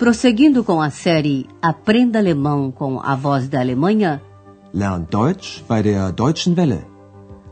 Prosseguindo 0.00 0.64
com 0.64 0.80
a 0.80 0.88
série 0.88 1.46
Aprenda 1.60 2.18
Alemão 2.18 2.72
com 2.72 2.98
a 3.00 3.14
Voz 3.14 3.50
da 3.50 3.60
Alemanha, 3.60 4.22
Lern 4.72 5.04
Deutsch 5.04 5.62
bei 5.68 5.82
der 5.82 6.10
Deutschen 6.10 6.54
Welle. 6.54 6.86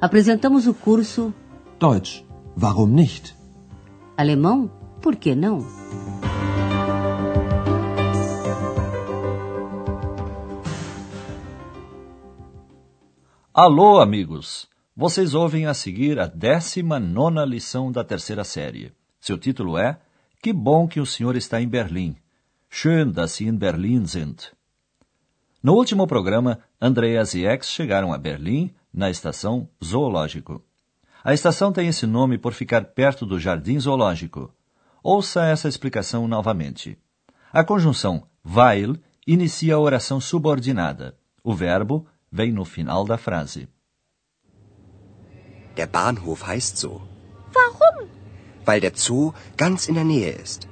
apresentamos 0.01 0.67
o 0.67 0.73
curso 0.73 1.35
Deutsch, 1.79 2.25
warum 2.59 2.87
nicht? 2.87 3.35
Alemão, 4.17 4.71
por 5.03 5.17
que 5.17 5.35
não? 5.35 5.59
Alô, 13.53 14.01
amigos! 14.01 14.67
Vocês 14.97 15.35
ouvem 15.35 15.67
a 15.67 15.75
seguir 15.75 16.19
a 16.19 16.27
19 16.27 17.45
lição 17.47 17.93
da 17.93 18.03
terceira 18.03 18.43
série. 18.43 18.91
Seu 19.21 19.37
título 19.37 19.77
é 19.77 19.99
Que 20.43 20.51
bom 20.51 20.89
que 20.89 20.99
o 20.99 21.05
senhor 21.05 21.37
está 21.37 21.61
em 21.61 21.69
Berlim. 21.69 22.17
Schön, 22.69 23.13
dass 23.13 23.37
Sie 23.37 23.47
in 23.47 23.59
Berlin 23.59 24.07
sind. 24.07 24.53
No 25.63 25.75
último 25.75 26.07
programa, 26.07 26.61
Andreas 26.81 27.35
e 27.35 27.45
X 27.45 27.71
chegaram 27.71 28.13
a 28.13 28.19
Berlim, 28.19 28.71
na 28.93 29.11
estação 29.11 29.69
Zoológico. 29.83 30.63
A 31.25 31.35
estação 31.35 31.73
tem 31.73 31.89
esse 31.89 32.07
nome 32.07 32.39
por 32.39 32.53
ficar 32.53 32.85
perto 32.85 33.27
do 33.27 33.39
Jardim 33.39 33.79
Zoológico. 33.79 34.53
Ouça 35.03 35.45
essa 35.47 35.69
explicação 35.69 36.29
novamente. 36.29 36.99
A 37.53 37.65
conjunção 37.65 38.27
weil 38.45 38.97
inicia 39.27 39.75
a 39.75 39.79
oração 39.79 40.21
subordinada. 40.21 41.17
O 41.43 41.55
verbo 41.55 42.07
vem 42.31 42.53
no 42.53 42.65
final 42.65 43.05
da 43.05 43.17
frase. 43.17 43.69
Der 45.75 45.87
Bahnhof 45.87 46.43
heißt 46.45 46.77
so, 46.77 47.03
Warum? 47.55 48.09
weil 48.65 48.81
der 48.81 48.93
Zoo 48.95 49.33
ganz 49.57 49.89
in 49.89 49.95
der 49.95 50.05
Nähe 50.05 50.31
ist. 50.31 50.68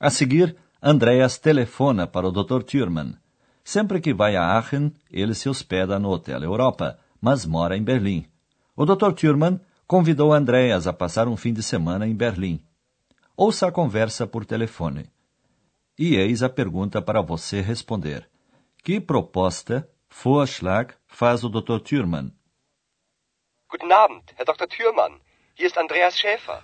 A 0.00 0.08
seguir, 0.08 0.56
Andreas 0.82 1.38
telefona 1.38 2.06
para 2.06 2.26
o 2.26 2.32
Dr. 2.32 2.62
Thürmann. 2.62 3.18
Sempre 3.62 4.00
que 4.00 4.14
vai 4.14 4.34
a 4.34 4.42
Aachen, 4.56 4.94
ele 5.10 5.34
se 5.34 5.46
hospeda 5.46 5.98
no 5.98 6.08
Hotel 6.08 6.42
Europa, 6.42 6.98
mas 7.20 7.44
mora 7.44 7.76
em 7.76 7.84
Berlim. 7.84 8.26
O 8.74 8.86
Dr. 8.86 9.12
Thürmann 9.12 9.60
convidou 9.86 10.32
Andreas 10.32 10.86
a 10.86 10.94
passar 10.94 11.28
um 11.28 11.36
fim 11.36 11.52
de 11.52 11.62
semana 11.62 12.06
em 12.06 12.16
Berlim. 12.16 12.64
Ouça 13.36 13.68
a 13.68 13.72
conversa 13.72 14.26
por 14.26 14.46
telefone. 14.46 15.10
E 15.98 16.16
eis 16.16 16.42
a 16.42 16.48
pergunta 16.48 17.02
para 17.02 17.20
você 17.20 17.60
responder. 17.60 18.26
Que 18.82 19.02
proposta, 19.02 19.86
Vorschlag, 20.08 20.94
faz 21.06 21.44
o 21.44 21.50
Dr. 21.50 21.78
Thürmann? 21.78 22.32
Guten 23.68 23.92
Abend, 23.92 24.24
Herr 24.38 24.46
Dr. 24.46 24.66
Thürmann. 24.66 25.20
Hier 25.54 25.66
ist 25.66 25.76
Andreas 25.76 26.18
Schäfer. 26.18 26.62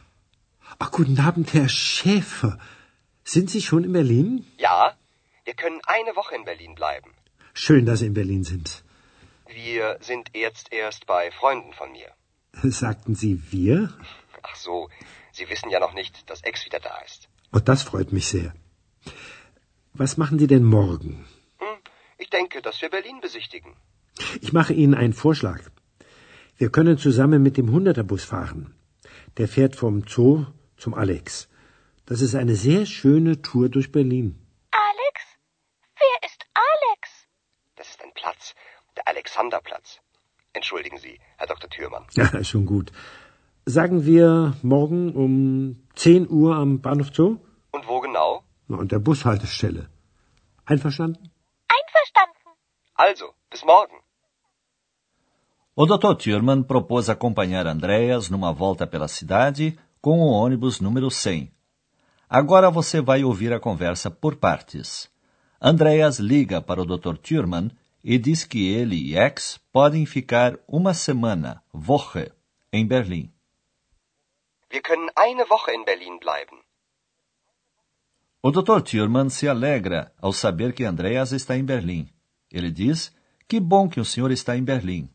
Ach, 0.80 0.90
guten 0.90 1.20
Abend, 1.20 1.52
Herr 1.52 1.68
Schäfer. 1.68 2.58
Sind 3.34 3.50
Sie 3.50 3.60
schon 3.60 3.82
in 3.82 3.92
Berlin? 3.92 4.46
Ja, 4.56 4.96
wir 5.44 5.54
können 5.54 5.80
eine 5.86 6.14
Woche 6.14 6.36
in 6.36 6.44
Berlin 6.44 6.76
bleiben. 6.76 7.10
Schön, 7.54 7.84
dass 7.84 7.98
Sie 7.98 8.06
in 8.06 8.14
Berlin 8.14 8.44
sind. 8.44 8.84
Wir 9.48 9.98
sind 10.00 10.30
jetzt 10.32 10.72
erst 10.72 11.06
bei 11.06 11.32
Freunden 11.32 11.72
von 11.72 11.90
mir. 11.90 12.10
Sagten 12.82 13.16
Sie 13.16 13.34
wir? 13.50 13.92
Ach 14.42 14.54
so, 14.54 14.88
Sie 15.32 15.48
wissen 15.50 15.70
ja 15.70 15.80
noch 15.80 15.92
nicht, 15.92 16.30
dass 16.30 16.42
Ex 16.42 16.64
wieder 16.66 16.78
da 16.78 16.96
ist. 17.04 17.28
Oh, 17.52 17.58
das 17.58 17.82
freut 17.82 18.12
mich 18.12 18.28
sehr. 18.28 18.54
Was 19.92 20.16
machen 20.16 20.38
Sie 20.38 20.46
denn 20.46 20.62
morgen? 20.62 21.26
Hm, 21.58 21.78
ich 22.18 22.30
denke, 22.30 22.62
dass 22.62 22.80
wir 22.80 22.90
Berlin 22.90 23.18
besichtigen. 23.20 23.72
Ich 24.40 24.52
mache 24.52 24.72
Ihnen 24.72 24.94
einen 24.94 25.14
Vorschlag. 25.24 25.62
Wir 26.58 26.70
können 26.70 26.96
zusammen 26.96 27.42
mit 27.42 27.56
dem 27.56 27.72
Hunderterbus 27.72 28.24
fahren. 28.24 28.74
Der 29.36 29.48
fährt 29.48 29.74
vom 29.74 30.04
Zoo 30.06 30.46
zum 30.76 30.94
Alex. 30.94 31.48
Das 32.06 32.20
ist 32.20 32.36
eine 32.36 32.54
sehr 32.54 32.86
schöne 32.86 33.42
Tour 33.42 33.68
durch 33.68 33.90
Berlin. 33.90 34.26
Alex? 34.70 35.16
Wer 36.02 36.28
ist 36.28 36.40
Alex? 36.54 37.02
Das 37.74 37.88
ist 37.90 38.00
ein 38.04 38.12
Platz, 38.14 38.54
der 38.96 39.08
Alexanderplatz. 39.08 39.98
Entschuldigen 40.52 40.98
Sie, 40.98 41.18
Herr 41.36 41.48
Dr. 41.48 41.68
Thürmann. 41.68 42.06
Ja, 42.14 42.44
schon 42.44 42.64
gut. 42.64 42.92
Sagen 43.64 44.06
wir 44.06 44.54
morgen 44.62 45.12
um 45.14 45.34
10 45.96 46.30
Uhr 46.30 46.54
am 46.54 46.80
Bahnhof 46.80 47.10
Zoo? 47.12 47.38
Und 47.72 47.88
wo 47.88 48.00
genau? 48.00 48.44
Na, 48.68 48.78
an 48.78 48.88
der 48.88 49.00
Bushaltestelle. 49.00 49.90
Einverstanden? 50.64 51.30
Einverstanden. 51.78 52.46
Also, 52.94 53.26
bis 53.50 53.64
morgen. 53.64 53.96
O 55.74 55.86
Dr. 55.86 56.16
Thürmann 56.18 56.66
propôs 56.68 57.08
acompanhar 57.08 57.66
Andreas 57.66 58.30
numa 58.30 58.52
volta 58.52 58.86
pela 58.86 59.08
cidade 59.08 59.76
com 60.00 60.20
o 60.20 60.30
ônibus 60.44 60.80
número 60.80 61.10
100. 61.10 61.55
Agora 62.28 62.70
você 62.70 63.00
vai 63.00 63.22
ouvir 63.22 63.52
a 63.52 63.60
conversa 63.60 64.10
por 64.10 64.36
partes. 64.36 65.08
Andreas 65.60 66.18
liga 66.18 66.60
para 66.60 66.82
o 66.82 66.84
Dr. 66.84 67.16
Thürmann 67.16 67.70
e 68.02 68.18
diz 68.18 68.44
que 68.44 68.68
ele 68.68 68.96
e 68.96 69.16
X 69.16 69.60
podem 69.72 70.04
ficar 70.04 70.58
uma 70.66 70.92
semana, 70.92 71.62
Woche, 71.72 72.32
em 72.72 72.86
Berlim. 72.86 73.30
Wir 74.70 74.82
können 74.82 75.08
eine 75.16 75.44
Woche 75.48 75.72
in 75.72 75.84
Berlin 75.84 76.18
bleiben. 76.18 76.58
O 78.42 78.50
Dr. 78.50 78.82
Thürmann 78.82 79.30
se 79.30 79.48
alegra 79.48 80.12
ao 80.20 80.32
saber 80.32 80.72
que 80.72 80.84
Andreas 80.84 81.32
está 81.32 81.56
em 81.56 81.64
Berlim. 81.64 82.08
Ele 82.50 82.70
diz: 82.70 83.14
Que 83.48 83.60
bom 83.60 83.88
que 83.88 84.00
o 84.00 84.04
senhor 84.04 84.30
está 84.30 84.56
em 84.56 84.64
Berlim. 84.64 85.08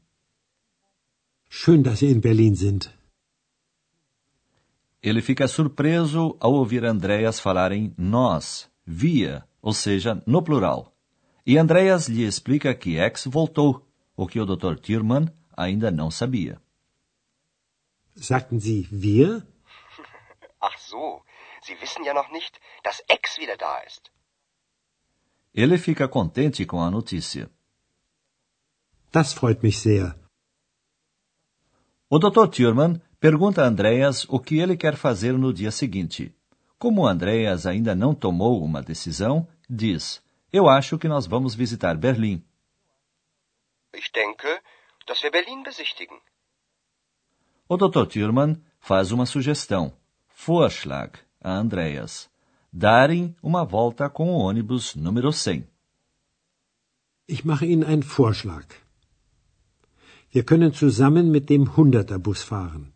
Schön, 1.49 1.81
dass 1.83 1.99
Sie 1.99 2.09
in 2.09 2.21
Berlin 2.21 2.55
sind. 2.55 2.89
Ele 5.01 5.21
fica 5.21 5.47
surpreso 5.47 6.37
ao 6.39 6.53
ouvir 6.53 6.85
Andreas 6.85 7.39
falar 7.39 7.71
em 7.71 7.93
nós, 7.97 8.69
via, 8.85 9.47
ou 9.61 9.73
seja, 9.73 10.21
no 10.27 10.43
plural. 10.43 10.93
E 11.45 11.57
Andreas 11.57 12.07
lhe 12.07 12.23
explica 12.23 12.75
que 12.75 12.97
X 12.97 13.25
voltou, 13.25 13.87
o 14.15 14.27
que 14.27 14.39
o 14.39 14.45
Dr. 14.45 14.75
Thürmann 14.79 15.27
ainda 15.57 15.89
não 15.89 16.11
sabia. 16.11 16.61
Sagten 18.15 18.59
Sie 18.59 18.87
wir? 18.91 19.41
Ach 20.61 20.77
so, 20.77 21.23
Sie 21.63 21.75
wissen 21.81 22.03
ja 22.03 22.13
noch 22.13 22.31
nicht, 22.31 22.59
dass 22.83 23.03
Ex 23.07 23.39
wieder 23.39 23.57
da 23.57 23.79
ist. 23.79 24.11
Ele 25.53 25.77
fica 25.77 26.07
contente 26.07 26.65
com 26.65 26.79
a 26.81 26.91
notícia. 26.91 27.49
Das 29.11 29.33
freut 29.33 29.61
mich 29.63 29.79
sehr. 29.79 30.15
O 32.09 32.19
Dr. 32.19 32.47
Thürmann 32.49 33.01
pergunta 33.21 33.63
a 33.63 33.67
Andreas 33.67 34.25
o 34.27 34.39
que 34.39 34.57
ele 34.57 34.75
quer 34.75 34.95
fazer 34.95 35.33
no 35.37 35.53
dia 35.53 35.71
seguinte. 35.71 36.33
Como 36.79 37.05
Andreas 37.05 37.67
ainda 37.67 37.93
não 37.95 38.15
tomou 38.15 38.63
uma 38.63 38.81
decisão, 38.81 39.47
diz: 39.69 40.23
Eu 40.51 40.67
acho 40.67 40.97
que 40.97 41.07
nós 41.07 41.27
vamos 41.27 41.53
visitar 41.53 41.95
Berlim. 41.95 42.43
Ich 43.93 44.11
denke, 44.11 44.49
dass 45.07 45.21
wir 45.21 45.31
Berlin 45.31 45.61
besichtigen. 45.63 46.17
O 47.69 47.77
Dr. 47.77 48.07
Thürmann 48.07 48.59
faz 48.79 49.11
uma 49.11 49.27
sugestão, 49.27 49.93
Vorschlag, 50.27 51.19
a 51.39 51.51
Andreas. 51.51 52.29
Darem 52.73 53.35
uma 53.43 53.63
volta 53.63 54.09
com 54.09 54.29
o 54.33 54.37
ônibus 54.39 54.95
número 54.95 55.31
100. 55.31 55.67
Ich 57.27 57.45
mache 57.45 57.65
Ihnen 57.65 57.83
einen 57.83 58.01
Vorschlag. 58.01 58.65
Wir 60.31 60.43
können 60.43 60.73
zusammen 60.73 61.29
mit 61.29 61.49
dem 61.49 61.77
Hunderterbus 61.77 62.41
fahren. 62.41 62.90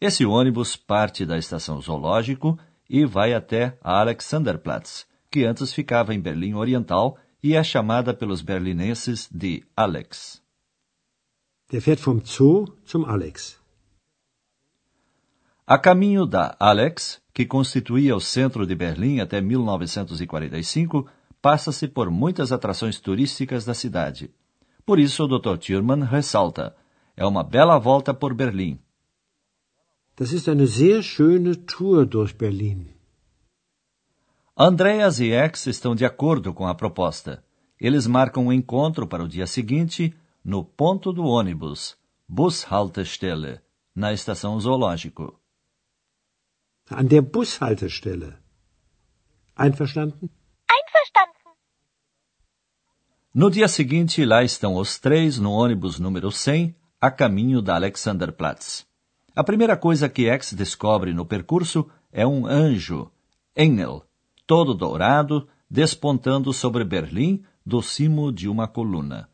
Esse 0.00 0.24
ônibus 0.26 0.76
parte 0.76 1.24
da 1.24 1.38
estação 1.38 1.80
Zoológico 1.80 2.58
e 2.88 3.04
vai 3.04 3.32
até 3.32 3.78
a 3.82 4.00
Alexanderplatz, 4.00 5.06
que 5.30 5.44
antes 5.44 5.72
ficava 5.72 6.14
em 6.14 6.20
Berlim 6.20 6.54
Oriental 6.54 7.16
e 7.42 7.54
é 7.54 7.62
chamada 7.62 8.14
pelos 8.14 8.40
berlinenses 8.42 9.28
de 9.30 9.64
Alex. 9.76 10.42
Der 11.70 11.80
fährt 11.80 12.00
vom 12.00 12.20
Zoo 12.24 12.66
zum 12.86 13.04
Alex. 13.06 13.58
A 15.66 15.78
caminho 15.78 16.26
da 16.26 16.54
Alex, 16.60 17.22
que 17.32 17.46
constituía 17.46 18.14
o 18.14 18.20
centro 18.20 18.66
de 18.66 18.74
Berlim 18.74 19.20
até 19.20 19.40
1945, 19.40 21.08
passa-se 21.40 21.88
por 21.88 22.10
muitas 22.10 22.52
atrações 22.52 23.00
turísticas 23.00 23.64
da 23.64 23.72
cidade. 23.72 24.30
Por 24.84 24.98
isso, 24.98 25.24
o 25.24 25.26
Dr. 25.26 25.56
Thürmann 25.56 26.04
ressalta: 26.04 26.76
é 27.16 27.24
uma 27.24 27.42
bela 27.42 27.78
volta 27.78 28.12
por 28.12 28.34
Berlim. 28.34 28.78
Das 30.16 30.32
ist 30.32 30.48
eine 30.48 30.66
sehr 30.66 31.02
schöne 31.02 31.66
Tour 31.66 32.06
durch 32.06 32.34
Berlin. 32.36 32.94
Andreas 34.56 35.18
e 35.18 35.32
X 35.32 35.66
estão 35.66 35.96
de 35.96 36.04
acordo 36.04 36.54
com 36.54 36.66
a 36.68 36.74
proposta. 36.74 37.42
Eles 37.80 38.06
marcam 38.06 38.46
um 38.46 38.52
encontro 38.52 39.06
para 39.08 39.24
o 39.24 39.28
dia 39.28 39.46
seguinte 39.46 40.14
no 40.44 40.64
ponto 40.64 41.12
do 41.12 41.24
ônibus, 41.24 41.96
Bushaltestelle, 42.28 43.60
na 43.94 44.12
estação 44.12 44.60
Zoológico. 44.60 45.40
An 46.88 47.06
der 47.06 47.22
Bushaltestelle. 47.22 48.36
Einverstanden? 49.56 50.30
Einverstanden. 50.68 51.34
No 53.34 53.50
dia 53.50 53.66
seguinte, 53.66 54.24
lá 54.24 54.44
estão 54.44 54.76
os 54.76 54.98
três 55.00 55.38
no 55.38 55.50
ônibus 55.50 55.98
número 55.98 56.30
100, 56.30 56.76
a 57.00 57.10
caminho 57.10 57.60
da 57.60 57.74
Alexanderplatz. 57.74 58.86
A 59.36 59.42
primeira 59.42 59.76
coisa 59.76 60.08
que 60.08 60.28
X 60.28 60.52
descobre 60.52 61.12
no 61.12 61.26
percurso 61.26 61.88
é 62.12 62.24
um 62.24 62.46
anjo, 62.46 63.10
Engel, 63.56 64.04
todo 64.46 64.72
dourado, 64.72 65.48
despontando 65.68 66.52
sobre 66.52 66.84
Berlim 66.84 67.42
do 67.66 67.82
cimo 67.82 68.30
de 68.30 68.48
uma 68.48 68.68
coluna. 68.68 69.28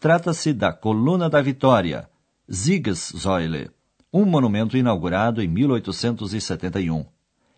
Trata-se 0.00 0.52
da 0.52 0.72
Coluna 0.72 1.30
da 1.30 1.40
Vitória, 1.40 2.10
Siegessäule, 2.48 3.70
um 4.12 4.24
monumento 4.24 4.76
inaugurado 4.76 5.40
em 5.40 5.46
1871. 5.46 7.06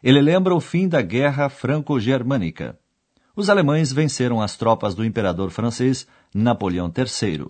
Ele 0.03 0.21
lembra 0.21 0.55
o 0.55 0.61
fim 0.61 0.89
da 0.89 1.01
Guerra 1.01 1.49
Franco-Germânica. 1.49 2.79
Os 3.35 3.49
alemães 3.49 3.93
venceram 3.95 4.43
as 4.43 4.59
tropas 4.59 4.95
do 4.95 5.05
imperador 5.05 5.51
francês 5.51 6.07
Napoleão 6.35 6.93
III. 6.95 7.47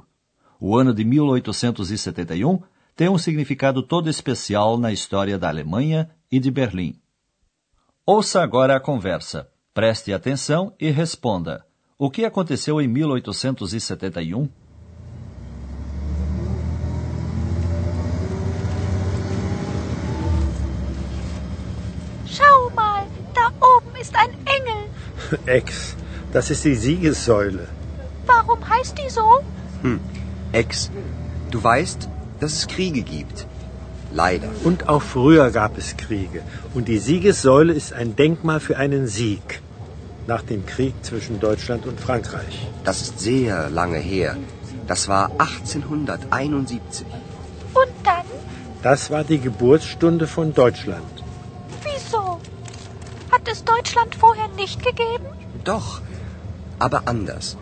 O 0.60 0.76
ano 0.76 0.94
de 0.94 1.04
1871 1.04 2.60
tem 2.98 3.08
um 3.08 3.16
significado 3.16 3.80
todo 3.80 4.10
especial 4.10 4.76
na 4.76 4.90
história 4.90 5.38
da 5.38 5.46
Alemanha 5.48 6.10
e 6.28 6.40
de 6.40 6.50
Berlim. 6.50 7.00
Ouça 8.04 8.42
agora 8.42 8.74
a 8.74 8.80
conversa. 8.80 9.48
Preste 9.72 10.12
atenção 10.12 10.74
e 10.80 10.90
responda. 10.90 11.64
O 11.96 12.10
que 12.10 12.24
aconteceu 12.24 12.80
em 12.80 12.88
1871? 12.88 14.48
Schau 22.26 22.70
mal, 22.74 23.06
da 23.32 23.52
oben 23.60 24.00
ist 24.00 24.16
ein 24.16 24.30
Engel. 24.44 24.90
Ex, 25.46 25.96
das 26.32 26.50
ist 26.50 26.64
die 26.64 26.74
Siegessäule. 26.74 27.68
Warum 28.26 28.68
heißt 28.68 28.98
die 28.98 29.08
so? 29.08 29.44
Hm. 29.82 30.00
Ex, 30.52 30.90
du 31.52 31.62
weißt, 31.62 32.17
dass 32.40 32.52
es 32.52 32.66
Kriege 32.66 33.02
gibt. 33.02 33.46
Leider. 34.12 34.48
Und 34.64 34.88
auch 34.88 35.02
früher 35.02 35.50
gab 35.50 35.76
es 35.76 35.96
Kriege. 35.96 36.42
Und 36.74 36.88
die 36.88 36.98
Siegessäule 36.98 37.72
ist 37.72 37.92
ein 37.92 38.16
Denkmal 38.16 38.60
für 38.60 38.76
einen 38.76 39.06
Sieg. 39.06 39.60
Nach 40.26 40.42
dem 40.42 40.64
Krieg 40.66 40.94
zwischen 41.02 41.40
Deutschland 41.40 41.86
und 41.86 42.00
Frankreich. 42.00 42.66
Das 42.84 43.02
ist 43.02 43.18
sehr 43.20 43.70
lange 43.70 43.98
her. 43.98 44.36
Das 44.86 45.08
war 45.08 45.30
1871. 45.38 47.06
Und 47.74 47.92
dann? 48.04 48.24
Das 48.82 49.10
war 49.10 49.24
die 49.24 49.38
Geburtsstunde 49.38 50.26
von 50.26 50.54
Deutschland. 50.54 51.24
Wieso? 51.82 52.40
Hat 53.30 53.46
es 53.50 53.64
Deutschland 53.64 54.14
vorher 54.14 54.48
nicht 54.56 54.82
gegeben? 54.82 55.26
Doch, 55.64 56.00
aber 56.78 57.02
anders. 57.06 57.56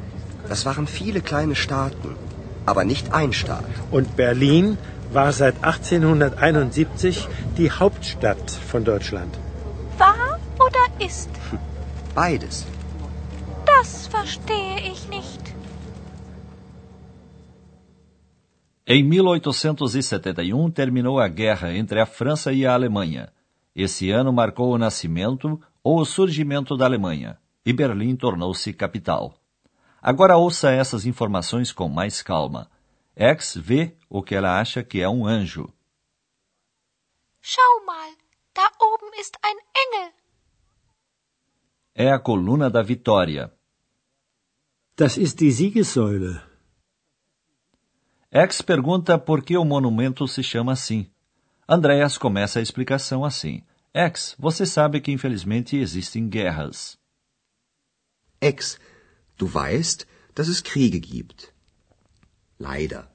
Das 0.49 0.65
waren 0.65 0.87
viele 0.87 1.21
kleine 1.21 1.57
Staaten, 1.57 2.15
aber 2.67 2.85
nicht 2.85 3.13
ein 3.13 3.33
Staat. 3.33 3.65
Und 3.91 4.17
Berlin 4.17 4.77
war 5.13 5.33
seit 5.33 5.57
1871 5.63 7.29
die 7.57 7.71
Hauptstadt 7.71 8.51
von 8.51 8.85
Deutschland. 8.85 9.33
War 9.99 10.39
oder 10.59 10.85
ist? 10.99 11.31
Beides. 12.15 12.67
Das 13.65 14.07
verstehe 14.09 14.79
ich 14.93 15.09
nicht. 15.09 15.43
Em 18.89 19.05
1871 19.11 20.73
terminou 20.73 21.19
a 21.19 21.29
guerra 21.29 21.73
entre 21.73 22.01
a 22.01 22.07
França 22.07 22.53
e 22.53 22.65
a 22.65 22.75
Alemanha. 22.75 23.33
Esse 23.75 24.11
ano 24.11 24.33
marcou 24.33 24.73
o 24.73 24.79
nascimento 24.79 25.61
ou 25.83 26.01
o 26.01 26.05
surgimento 26.05 26.77
da 26.77 26.85
Alemanha, 26.87 27.39
e 27.65 27.73
Berlim 27.73 28.17
tornou-se 28.17 28.73
capital. 28.73 29.35
Agora 30.07 30.37
ouça 30.37 30.71
essas 30.71 31.05
informações 31.05 31.73
com 31.73 31.89
mais 31.89 32.23
calma. 32.23 32.71
X 33.17 33.57
vê 33.57 33.97
o 34.09 34.23
que 34.23 34.37
ela 34.37 34.61
acha 34.61 34.85
que 34.85 35.01
é 35.01 35.09
um 35.09 35.27
anjo. 35.27 35.69
Schau 37.43 37.85
mal, 37.85 38.13
da 38.55 38.71
oben 38.81 39.21
ist 39.21 39.37
ein 39.43 39.57
Engel. 39.75 40.13
É 41.93 42.13
a 42.13 42.21
coluna 42.21 42.71
da 42.71 42.85
vitória. 42.85 43.53
Das 44.97 45.17
ist 45.17 45.41
die 45.41 45.51
Siegessäule. 45.51 46.41
X 48.31 48.63
pergunta 48.63 49.19
por 49.19 49.43
que 49.43 49.59
o 49.59 49.65
monumento 49.65 50.29
se 50.29 50.45
chama 50.45 50.71
assim. 50.71 51.11
Andreas 51.69 52.17
começa 52.17 52.61
a 52.61 52.63
explicação 52.63 53.25
assim. 53.25 53.65
X, 53.93 54.37
você 54.39 54.65
sabe 54.65 55.01
que 55.01 55.11
infelizmente 55.11 55.77
existem 55.77 56.29
guerras. 56.29 56.97
Ex, 58.41 58.79
du 59.39 59.53
weißt, 59.53 60.07
dass 60.35 60.49
es 60.49 60.63
Kriege 60.63 61.01
gibt. 61.01 61.53
Leider. 62.59 63.11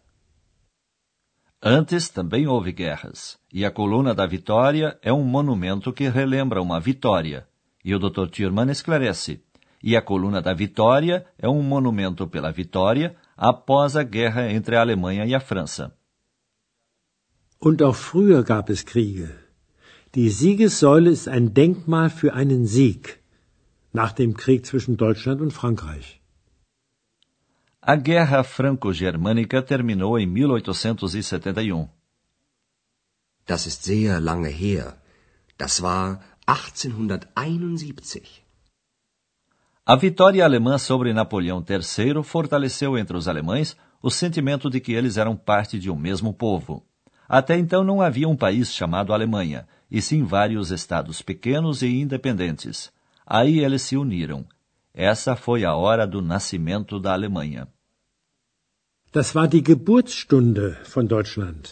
Antes 1.63 2.09
também 2.09 2.47
houve 2.47 2.71
guerras, 2.73 3.37
e 3.53 3.63
a 3.65 3.71
coluna 3.71 4.15
da 4.15 4.25
vitória 4.25 4.97
é 5.03 5.13
um 5.13 5.23
monumento 5.23 5.93
que 5.93 6.09
relembra 6.09 6.61
uma 6.61 6.79
vitória. 6.79 7.47
E 7.85 7.93
o 7.93 7.99
Dr. 7.99 8.27
Thurman 8.29 8.71
esclarece. 8.71 9.43
E 9.83 9.95
a 9.95 10.01
coluna 10.01 10.41
da 10.41 10.53
vitória 10.53 11.25
é 11.37 11.47
um 11.47 11.61
monumento 11.61 12.27
pela 12.27 12.51
vitória 12.51 13.15
após 13.37 13.95
a 13.95 14.03
guerra 14.03 14.51
entre 14.51 14.75
a 14.75 14.81
Alemanha 14.81 15.25
e 15.25 15.33
a 15.35 15.39
França. 15.39 15.95
Und 17.59 17.83
auch 17.83 17.95
früher 17.95 18.43
gab 18.43 18.71
es 18.71 18.83
Kriege. 18.83 19.29
Die 20.15 20.29
Siegessäule 20.29 21.11
ist 21.11 21.27
ein 21.27 21.53
Denkmal 21.53 22.09
für 22.09 22.33
einen 22.33 22.65
Sieg 22.65 23.20
nach 23.93 24.13
dem 24.13 24.33
Krieg 24.33 24.65
zwischen 24.65 24.97
Deutschland 24.97 25.41
und 25.41 25.51
Frankreich. 25.51 26.21
A 27.81 27.95
Guerra 27.95 28.43
Franco-Germânica 28.43 29.61
terminou 29.61 30.19
em 30.19 30.27
1871. 30.27 31.89
Das 33.45 33.65
ist 33.65 33.83
sehr 33.83 34.19
lange 34.19 34.49
her. 34.49 34.97
Das 35.57 35.81
war 35.81 36.21
1871. 36.45 38.43
A 39.83 39.95
vitória 39.95 40.45
alemã 40.45 40.77
sobre 40.77 41.11
Napoleão 41.11 41.65
III 41.67 42.23
fortaleceu 42.23 42.97
entre 42.97 43.17
os 43.17 43.27
alemães 43.27 43.75
o 44.01 44.11
sentimento 44.11 44.69
de 44.69 44.79
que 44.79 44.93
eles 44.93 45.17
eram 45.17 45.35
parte 45.35 45.79
de 45.79 45.89
um 45.89 45.95
mesmo 45.95 46.33
povo. 46.33 46.85
Até 47.27 47.57
então 47.57 47.83
não 47.83 48.01
havia 48.01 48.29
um 48.29 48.35
país 48.35 48.73
chamado 48.73 49.11
Alemanha, 49.13 49.67
e 49.89 50.01
sim 50.01 50.23
vários 50.23 50.69
estados 50.69 51.21
pequenos 51.21 51.81
e 51.81 51.87
independentes. 51.87 52.91
Aí 53.33 53.59
eles 53.63 53.83
se 53.83 53.95
uniram. 53.95 54.45
Essa 54.93 55.37
foi 55.37 55.63
a 55.63 55.73
hora 55.73 56.05
do 56.05 56.21
nascimento 56.21 56.99
da 56.99 57.13
Alemanha. 57.13 57.65
Das 59.13 59.33
war 59.33 59.47
die 59.47 59.63
Geburtsstunde 59.65 60.77
von 60.93 61.05
Deutschland. 61.05 61.69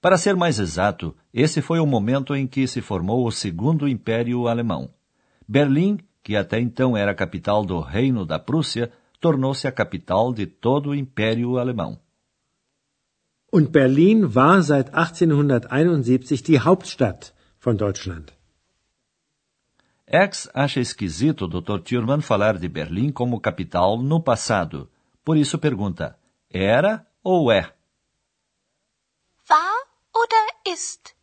Para 0.00 0.16
ser 0.16 0.36
mais 0.36 0.60
exato, 0.60 1.16
esse 1.34 1.60
foi 1.60 1.80
o 1.80 1.86
momento 1.86 2.36
em 2.36 2.46
que 2.46 2.68
se 2.68 2.80
formou 2.80 3.26
o 3.26 3.32
Segundo 3.32 3.88
Império 3.88 4.46
Alemão. 4.46 4.90
Berlim, 5.48 5.98
que 6.22 6.36
até 6.36 6.60
então 6.60 6.96
era 6.96 7.10
a 7.10 7.14
capital 7.16 7.64
do 7.64 7.80
Reino 7.80 8.24
da 8.24 8.38
Prússia, 8.38 8.92
tornou-se 9.20 9.66
a 9.66 9.72
capital 9.72 10.32
de 10.32 10.46
todo 10.46 10.90
o 10.90 10.94
Império 10.94 11.58
Alemão. 11.58 11.98
Und 13.52 13.70
Berlin 13.70 14.24
war 14.24 14.62
seit 14.62 14.88
1871 14.94 16.42
die 16.42 16.60
Hauptstadt 16.60 17.32
von 17.58 17.76
Deutschland. 17.76 18.32
X 20.14 20.46
acha 20.52 20.78
esquisito 20.78 21.46
o 21.46 21.48
Dr. 21.48 21.80
Thurman 21.80 22.20
falar 22.20 22.58
de 22.58 22.68
Berlim 22.68 23.10
como 23.10 23.40
capital 23.40 23.96
no 23.96 24.22
passado. 24.22 24.90
Por 25.24 25.38
isso 25.38 25.58
pergunta: 25.58 26.18
era 26.50 27.06
ou 27.24 27.50
é? 27.50 27.74
War 29.48 29.86
oder 30.14 30.70
ist? 30.70 31.16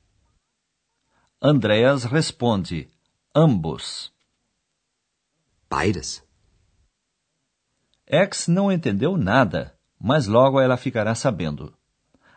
Andreas 1.40 2.04
responde: 2.06 2.90
ambos. 3.36 4.12
Beides. 5.70 6.24
X 8.08 8.48
não 8.48 8.72
entendeu 8.72 9.16
nada, 9.16 9.78
mas 10.00 10.26
logo 10.26 10.60
ela 10.60 10.78
ficará 10.78 11.14
sabendo. 11.14 11.78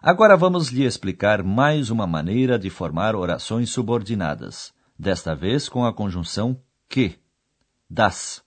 Agora 0.03 0.37
vamos 0.37 0.69
lhe 0.69 0.85
explicar 0.85 1.43
mais 1.43 1.89
uma 1.89 2.07
maneira 2.07 2.59
de 2.59 2.69
formar 2.69 3.17
orações 3.17 3.71
subordinadas, 3.71 4.75
desta 5.03 5.35
vez 5.35 5.69
com 5.69 5.85
a 5.85 5.93
conjunção 5.93 6.57
que. 6.89 7.19
Das. 7.91 8.41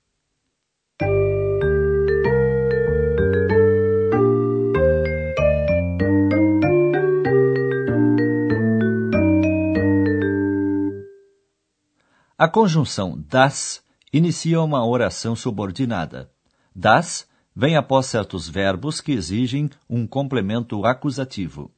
A 12.37 12.47
conjunção 12.47 13.21
das 13.27 13.83
inicia 14.13 14.61
uma 14.61 14.85
oração 14.87 15.35
subordinada. 15.35 16.31
Das 16.73 17.27
vem 17.53 17.75
após 17.75 18.05
certos 18.05 18.47
verbos 18.47 19.01
que 19.01 19.11
exigem 19.11 19.69
um 19.89 20.07
complemento 20.07 20.85
acusativo. 20.85 21.69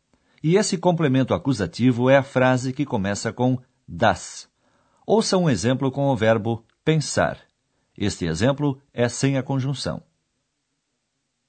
E 0.43 0.55
esse 0.55 0.77
complemento 0.77 1.33
acusativo 1.33 2.11
é 2.11 2.17
a 2.17 2.23
frase 2.23 2.71
que 2.71 2.85
começa 2.85 3.33
com 3.33 3.57
das. 3.87 4.46
Ouça 5.09 5.37
um 5.37 5.49
exemplo 5.49 5.89
com 5.89 6.07
o 6.07 6.17
verbo 6.17 6.65
pensar. 6.83 7.39
Este 7.97 8.25
exemplo 8.25 8.81
é 8.91 9.07
sem 9.07 9.37
a 9.37 9.41
conjunção. 9.41 10.03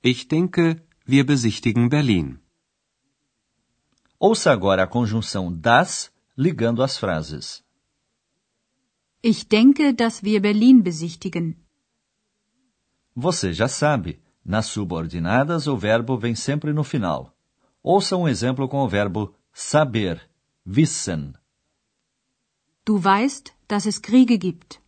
Ich 0.00 0.28
denke, 0.28 0.80
wir 1.04 1.24
besichtigen 1.24 1.88
Berlin. 1.88 2.38
Ouça 4.16 4.52
agora 4.52 4.84
a 4.84 4.86
conjunção 4.86 5.52
das 5.52 6.08
ligando 6.36 6.84
as 6.84 6.96
frases. 6.96 7.64
Ich 9.24 9.44
denke, 9.44 9.92
dass 9.92 10.22
wir 10.22 10.40
Berlin 10.40 10.80
besichtigen. 10.80 11.56
Você 13.12 13.52
já 13.52 13.66
sabe, 13.66 14.22
nas 14.44 14.66
subordinadas 14.66 15.66
o 15.66 15.76
verbo 15.76 16.16
vem 16.16 16.36
sempre 16.36 16.72
no 16.72 16.84
final. 16.84 17.36
Ouça 17.82 18.16
um 18.16 18.28
exemplo 18.28 18.68
com 18.68 18.78
o 18.84 18.88
verbo 18.88 19.34
saber, 19.52 20.30
wissen. 20.64 21.34
Du 22.88 23.04
weißt, 23.04 23.46
dass 23.68 23.84
es 23.84 24.00
Kriege 24.00 24.38
gibt. 24.38 24.80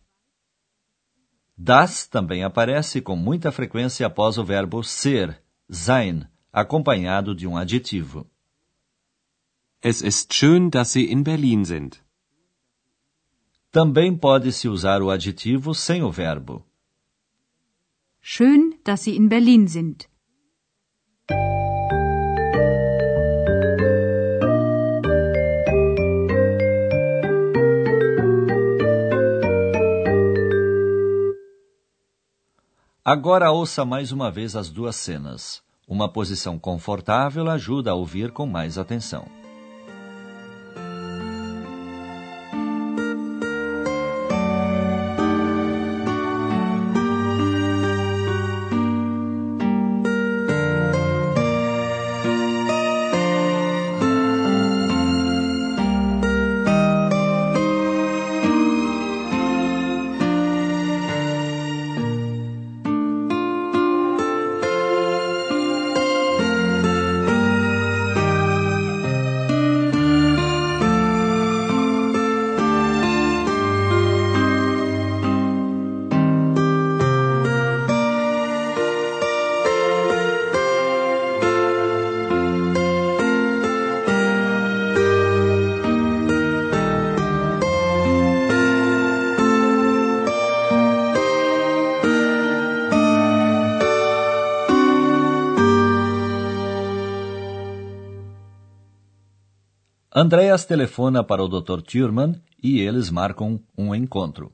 Das 1.55 2.07
também 2.07 2.43
aparece 2.43 2.99
com 2.99 3.15
muita 3.15 3.51
frequência 3.51 4.07
após 4.07 4.39
o 4.39 4.43
verbo 4.43 4.83
ser, 4.83 5.39
sein, 5.69 6.27
acompanhado 6.51 7.35
de 7.35 7.45
um 7.45 7.55
adjetivo. 7.55 8.27
Es 9.79 10.01
ist 10.01 10.33
schön, 10.33 10.71
dass 10.71 10.91
Sie 10.93 11.11
in 11.11 11.21
Berlin 11.21 11.63
sind. 11.63 12.03
Também 13.71 14.17
pode-se 14.17 14.67
usar 14.67 15.03
o 15.03 15.11
adjetivo 15.11 15.75
sem 15.75 16.01
o 16.01 16.11
verbo. 16.11 16.65
Schön, 18.19 18.79
dass 18.83 19.01
Sie 19.03 19.15
in 19.15 19.27
Berlin 19.29 19.67
sind. 19.67 20.09
Agora 33.03 33.49
ouça 33.49 33.83
mais 33.83 34.11
uma 34.11 34.29
vez 34.29 34.55
as 34.55 34.69
duas 34.69 34.95
cenas. 34.95 35.63
Uma 35.87 36.07
posição 36.07 36.59
confortável 36.59 37.49
ajuda 37.49 37.89
a 37.89 37.95
ouvir 37.95 38.31
com 38.31 38.45
mais 38.45 38.77
atenção. 38.77 39.25
Andreas 100.21 100.67
telefona 100.67 101.23
para 101.23 101.43
o 101.43 101.47
Dr. 101.47 101.81
Thürmann 101.81 102.31
e 102.61 102.79
eles 102.87 103.09
marcam 103.09 103.51
um 103.75 103.87
encontro. 103.95 104.53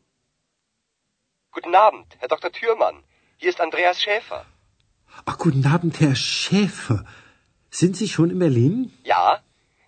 Guten 1.51 1.75
Abend, 1.75 2.07
Herr 2.19 2.29
Dr. 2.29 2.49
Thürmann. 2.57 2.97
Hier 3.37 3.49
ist 3.49 3.59
Andreas 3.59 4.01
Schäfer. 4.01 4.45
Ach, 5.25 5.37
guten 5.37 5.65
Abend, 5.75 5.99
Herr 5.99 6.15
Schäfer. 6.15 6.99
Sind 7.69 7.97
Sie 7.97 8.07
schon 8.07 8.29
in 8.29 8.39
Berlin? 8.39 8.93
Ja, 9.03 9.41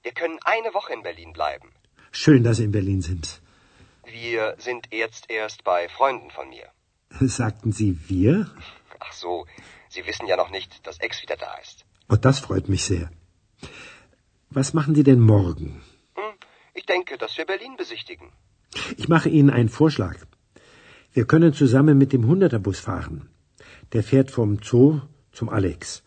wir 0.03 0.11
können 0.11 0.37
eine 0.43 0.73
Woche 0.73 0.91
in 0.97 1.01
Berlin 1.01 1.31
bleiben. 1.31 1.69
Schön, 2.11 2.43
dass 2.43 2.57
Sie 2.57 2.65
in 2.65 2.73
Berlin 2.79 3.01
sind. 3.01 3.41
Wir 4.03 4.55
sind 4.57 4.83
jetzt 4.91 5.23
erst 5.29 5.63
bei 5.63 5.87
Freunden 5.87 6.29
von 6.31 6.49
mir. 6.49 6.67
Sagten 7.39 7.71
Sie 7.71 7.91
wir? 8.09 8.33
Ach 8.99 9.13
so, 9.13 9.45
Sie 9.87 10.05
wissen 10.05 10.27
ja 10.27 10.35
noch 10.35 10.51
nicht, 10.57 10.85
dass 10.85 10.99
Ex 10.99 11.21
wieder 11.21 11.37
da 11.37 11.53
ist. 11.63 11.85
Oh, 12.09 12.17
das 12.17 12.39
freut 12.39 12.67
mich 12.67 12.83
sehr. 12.83 13.09
Was 14.51 14.73
machen 14.73 14.95
Sie 14.95 15.03
denn 15.03 15.19
morgen? 15.19 15.81
Hm, 16.15 16.33
ich 16.73 16.85
denke, 16.87 17.17
dass 17.19 17.37
wir 17.37 17.45
Berlin 17.45 17.75
besichtigen. 17.77 18.31
Ich 18.97 19.07
mache 19.07 19.29
Ihnen 19.29 19.51
einen 19.51 19.69
Vorschlag. 19.69 20.17
Wir 21.13 21.25
können 21.25 21.53
zusammen 21.53 21.97
mit 21.99 22.13
dem 22.13 22.25
Hunderterbus 22.25 22.79
fahren. 22.79 23.29
Der 23.93 24.03
fährt 24.03 24.31
vom 24.31 24.59
Zoo 24.63 25.01
zum 25.31 25.49
Alex. 25.49 26.03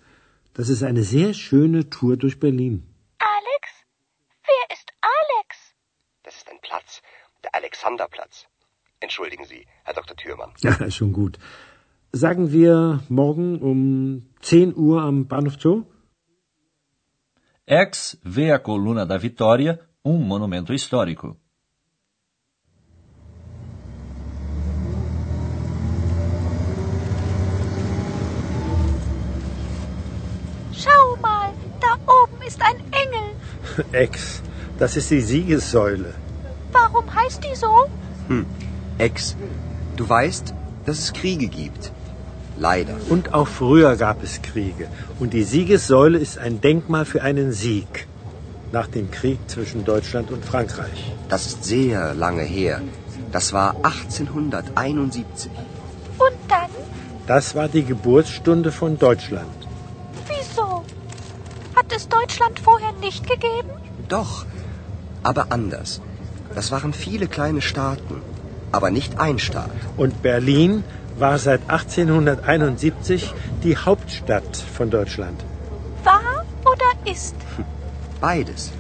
Das 0.55 0.69
ist 0.69 0.83
eine 0.83 1.05
sehr 1.05 1.35
schöne 1.35 1.89
Tour 1.89 2.17
durch 2.17 2.41
Berlin. 2.41 2.83
Alex? 3.19 3.65
Wer 4.43 4.77
ist 4.77 4.89
Alex? 5.01 5.75
Das 6.25 6.37
ist 6.37 6.51
ein 6.51 6.59
Platz, 6.63 7.01
der 7.45 7.55
Alexanderplatz. 7.55 8.47
Entschuldigen 8.99 9.45
Sie, 9.45 9.67
Herr 9.85 9.95
Dr. 9.95 10.17
Thürmann. 10.17 10.53
Ja, 10.63 10.91
schon 10.91 11.13
gut. 11.13 11.39
Sagen 12.11 12.51
wir 12.53 13.05
morgen 13.09 13.61
um 13.61 14.35
10 14.41 14.77
Uhr 14.77 15.03
am 15.03 15.29
Bahnhof 15.29 15.59
Zoo? 15.61 15.85
X 17.67 18.17
vê 18.25 18.51
a 18.51 18.59
coluna 18.59 19.07
da 19.07 19.17
Vitória, 19.17 19.79
um 20.05 20.19
monumento 20.19 20.73
histórico. 20.73 21.37
Schau 30.73 31.17
mal, 31.19 31.55
da 31.81 31.95
oben 32.05 32.43
ist 32.45 32.61
ein 32.61 32.81
Engel. 32.91 33.37
Ex, 33.93 34.43
das 34.77 34.97
ist 34.97 35.13
die 35.13 35.21
Siegessäule. 35.21 36.15
Warum 36.73 37.15
heißt 37.15 37.45
die 37.45 37.55
so? 37.55 37.89
Hm, 38.27 38.45
Ex, 38.99 39.37
du 39.95 40.09
weißt, 40.09 40.53
dass 40.85 40.99
es 40.99 41.13
Kriege 41.13 41.47
gibt. 41.47 41.93
Leider. 42.63 42.97
Und 43.09 43.35
auch 43.35 43.49
früher 43.49 43.97
gab 43.97 44.23
es 44.23 44.41
Kriege. 44.41 44.87
Und 45.19 45.33
die 45.33 45.43
Siegessäule 45.43 46.19
ist 46.27 46.39
ein 46.39 46.61
Denkmal 46.61 47.05
für 47.05 47.21
einen 47.29 47.51
Sieg. 47.51 48.07
Nach 48.71 48.87
dem 48.87 49.11
Krieg 49.11 49.39
zwischen 49.49 49.85
Deutschland 49.85 50.31
und 50.31 50.45
Frankreich. 50.45 51.01
Das 51.29 51.47
ist 51.47 51.65
sehr 51.65 52.15
lange 52.15 52.43
her. 52.43 52.81
Das 53.33 53.53
war 53.53 53.75
1871. 53.83 55.51
Und 56.27 56.39
dann? 56.49 56.71
Das 57.27 57.57
war 57.57 57.67
die 57.67 57.83
Geburtsstunde 57.83 58.71
von 58.71 58.97
Deutschland. 58.97 59.59
Wieso? 60.29 60.85
Hat 61.75 61.91
es 61.97 62.09
Deutschland 62.09 62.61
vorher 62.61 62.93
nicht 63.01 63.29
gegeben? 63.29 63.71
Doch, 64.09 64.47
aber 65.25 65.47
anders. 65.51 66.01
Das 66.55 66.71
waren 66.71 66.93
viele 66.93 67.27
kleine 67.27 67.61
Staaten, 67.61 68.23
aber 68.71 68.91
nicht 68.91 69.19
ein 69.19 69.39
Staat. 69.41 69.71
Und 69.97 70.23
Berlin 70.23 70.85
war 71.19 71.39
seit 71.39 71.69
1871 71.69 73.33
die 73.63 73.77
Hauptstadt 73.77 74.57
von 74.57 74.91
Deutschland. 74.91 75.45
War 76.05 76.45
oder 76.65 76.91
ist? 77.05 77.37
Beides. 78.21 78.73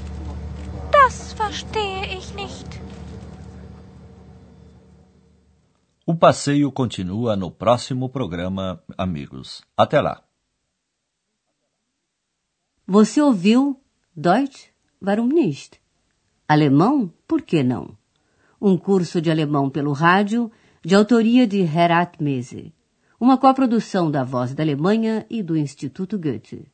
Das 0.90 1.32
verstehe 1.32 2.04
ich 2.18 2.34
nicht. 2.34 2.68
O 6.04 6.14
passeio 6.14 6.72
continua 6.72 7.36
no 7.36 7.50
próximo 7.50 8.08
programa, 8.08 8.82
amigos. 8.98 9.62
Até 9.76 10.00
lá. 10.00 10.22
Você 12.86 13.22
ouviu 13.22 13.80
Deutsch? 14.14 14.72
Warum 15.00 15.28
nicht? 15.28 15.80
Alemão? 16.48 17.12
Por 17.26 17.42
que 17.42 17.62
não? 17.62 17.96
Um 18.60 18.76
curso 18.76 19.20
de 19.20 19.30
alemão 19.30 19.70
pelo 19.70 19.92
rádio 19.92 20.50
de 20.84 20.96
autoria 20.96 21.46
de 21.46 21.60
Herat 21.60 22.20
Mese. 22.20 22.74
Uma 23.20 23.38
coprodução 23.38 24.10
da 24.10 24.24
Voz 24.24 24.52
da 24.52 24.64
Alemanha 24.64 25.24
e 25.30 25.40
do 25.40 25.56
Instituto 25.56 26.18
Goethe. 26.18 26.71